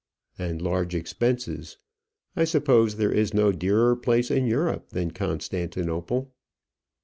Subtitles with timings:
[0.39, 1.77] "And large expenses.
[2.35, 6.33] I suppose there is no dearer place in Europe than Constantinople."